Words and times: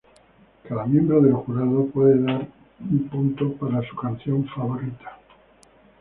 Cada 0.67 0.87
miembro 0.87 1.21
del 1.21 1.33
jurado 1.33 1.85
pudo 1.85 2.19
dar 2.23 2.47
un 2.79 3.07
punto 3.07 3.53
para 3.57 3.87
su 3.87 3.95
canción 3.95 4.47
favorita. 4.47 5.19